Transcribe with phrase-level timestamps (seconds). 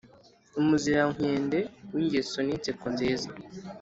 [0.59, 1.59] umuzirankende
[1.93, 3.29] w’ingeso n’inseko nziza